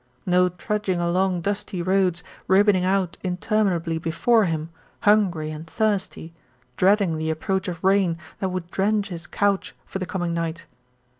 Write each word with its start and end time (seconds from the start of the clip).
No 0.25 0.49
trudging 0.49 0.99
along 0.99 1.41
dusty 1.41 1.79
roads 1.79 2.23
ribboning 2.47 2.83
out 2.83 3.19
interminably 3.21 3.99
before 3.99 4.45
him, 4.45 4.71
hungry 5.01 5.51
and 5.51 5.67
thirsty, 5.67 6.33
dreading 6.75 7.19
the 7.19 7.29
approach 7.29 7.67
of 7.67 7.83
rain 7.83 8.17
that 8.39 8.49
would 8.49 8.71
drench 8.71 9.09
his 9.09 9.27
couch 9.27 9.75
for 9.85 9.99
the 9.99 10.07
coming 10.07 10.33
night. 10.33 10.65